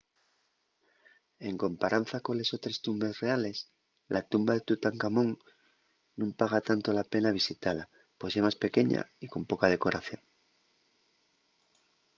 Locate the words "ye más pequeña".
8.33-9.01